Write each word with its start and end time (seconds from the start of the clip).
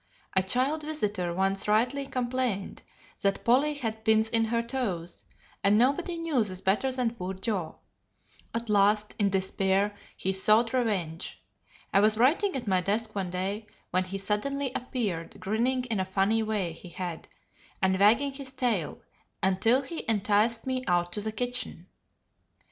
A 0.35 0.41
child 0.41 0.81
visitor 0.81 1.31
once 1.31 1.67
rightly 1.67 2.07
complained 2.07 2.81
that 3.21 3.45
Polly 3.45 3.75
had 3.75 4.03
pins 4.03 4.29
in 4.29 4.45
her 4.45 4.63
toes, 4.63 5.25
and 5.63 5.77
nobody 5.77 6.17
knew 6.17 6.43
this 6.43 6.59
better 6.59 6.91
than 6.91 7.13
poor 7.13 7.35
Joe. 7.35 7.77
At 8.51 8.67
last, 8.67 9.13
in 9.19 9.29
despair, 9.29 9.95
he 10.17 10.33
sought 10.33 10.73
revenge. 10.73 11.39
I 11.93 11.99
was 11.99 12.17
writing 12.17 12.55
at 12.55 12.65
my 12.65 12.81
desk 12.81 13.13
one 13.13 13.29
day, 13.29 13.67
when 13.91 14.05
he 14.05 14.17
suddenly 14.17 14.71
appeared, 14.73 15.39
grinning 15.39 15.83
in 15.85 15.99
a 15.99 16.05
funny 16.05 16.41
way 16.41 16.71
he 16.73 16.89
had, 16.89 17.27
and 17.79 17.99
wagging 17.99 18.33
his 18.33 18.51
tail, 18.51 19.03
until 19.43 19.83
he 19.83 20.03
enticed 20.09 20.65
me 20.65 20.83
out 20.87 21.11
to 21.13 21.21
the 21.21 21.31
kitchen. 21.31 21.85